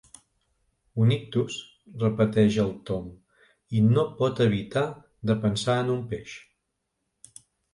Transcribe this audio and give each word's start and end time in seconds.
Un 1.03 1.11
ictus 1.15 1.57
—repeteix 2.03 2.57
el 2.65 2.73
Tom, 2.91 3.05
i 3.81 3.83
no 3.91 4.07
pot 4.23 4.43
evitar 4.49 4.87
de 5.33 5.37
pensar 5.45 5.77
en 5.87 5.93
un 5.99 6.05
peix. 6.15 6.35